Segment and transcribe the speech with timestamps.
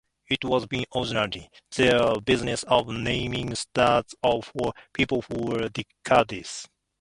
[0.31, 6.67] It has been organizing their business of naming stars for people for decades.